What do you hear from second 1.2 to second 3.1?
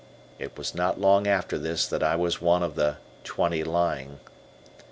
after this that I was one of the